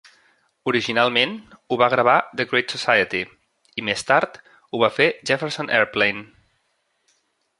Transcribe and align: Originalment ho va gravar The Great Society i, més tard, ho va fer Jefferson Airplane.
Originalment 0.69 1.35
ho 1.69 1.77
va 1.81 1.89
gravar 1.93 2.15
The 2.39 2.45
Great 2.53 2.73
Society 2.75 3.21
i, 3.27 3.85
més 3.91 4.03
tard, 4.13 4.41
ho 4.77 4.83
va 4.85 4.91
fer 4.97 5.09
Jefferson 5.33 5.73
Airplane. 5.81 6.25